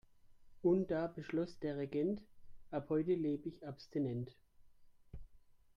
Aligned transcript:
Und 0.63 0.89
da 0.89 1.05
beschloss 1.05 1.59
der 1.59 1.77
Regent: 1.77 2.23
Ab 2.71 2.89
heute 2.89 3.13
lebe 3.13 3.47
ich 3.47 3.67
abstinent. 3.67 4.35